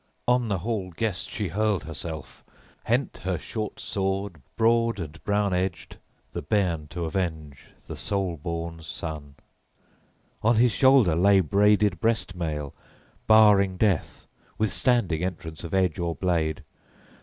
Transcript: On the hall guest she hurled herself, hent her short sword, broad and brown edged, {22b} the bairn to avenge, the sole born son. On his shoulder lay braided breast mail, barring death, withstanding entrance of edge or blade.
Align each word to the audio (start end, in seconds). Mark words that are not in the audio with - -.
On 0.27 0.47
the 0.47 0.57
hall 0.57 0.89
guest 0.89 1.29
she 1.29 1.49
hurled 1.49 1.83
herself, 1.83 2.43
hent 2.85 3.17
her 3.17 3.37
short 3.37 3.79
sword, 3.79 4.41
broad 4.55 4.99
and 4.99 5.23
brown 5.23 5.53
edged, 5.53 5.97
{22b} 6.31 6.31
the 6.31 6.41
bairn 6.41 6.87
to 6.87 7.05
avenge, 7.05 7.67
the 7.85 7.95
sole 7.95 8.35
born 8.35 8.81
son. 8.81 9.35
On 10.41 10.55
his 10.55 10.71
shoulder 10.71 11.15
lay 11.15 11.39
braided 11.39 11.99
breast 11.99 12.33
mail, 12.33 12.73
barring 13.27 13.77
death, 13.77 14.25
withstanding 14.57 15.23
entrance 15.23 15.63
of 15.63 15.71
edge 15.71 15.99
or 15.99 16.15
blade. 16.15 16.63